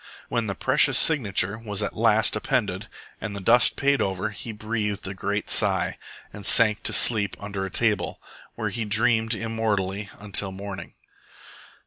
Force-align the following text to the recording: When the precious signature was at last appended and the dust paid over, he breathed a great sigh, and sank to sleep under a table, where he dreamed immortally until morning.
When 0.29 0.47
the 0.47 0.55
precious 0.55 0.97
signature 0.97 1.59
was 1.59 1.83
at 1.83 1.95
last 1.95 2.35
appended 2.35 2.87
and 3.21 3.35
the 3.35 3.39
dust 3.39 3.75
paid 3.75 4.01
over, 4.01 4.31
he 4.31 4.51
breathed 4.51 5.07
a 5.07 5.13
great 5.13 5.47
sigh, 5.47 5.99
and 6.33 6.43
sank 6.43 6.81
to 6.85 6.91
sleep 6.93 7.37
under 7.39 7.65
a 7.65 7.69
table, 7.69 8.19
where 8.55 8.69
he 8.69 8.83
dreamed 8.83 9.35
immortally 9.35 10.09
until 10.17 10.51
morning. 10.51 10.95